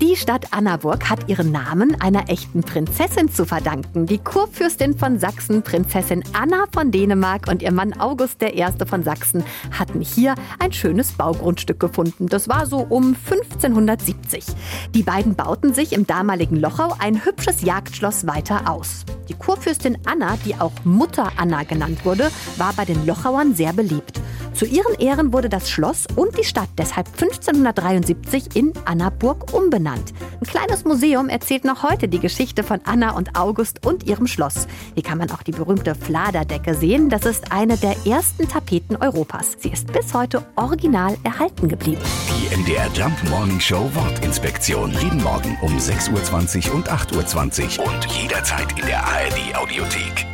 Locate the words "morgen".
45.22-45.56